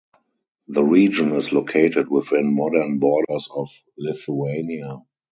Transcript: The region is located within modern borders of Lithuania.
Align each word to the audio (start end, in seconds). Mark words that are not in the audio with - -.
The 0.67 0.83
region 0.83 1.31
is 1.33 1.51
located 1.53 2.09
within 2.09 2.55
modern 2.55 2.97
borders 2.97 3.47
of 3.55 3.69
Lithuania. 3.99 4.97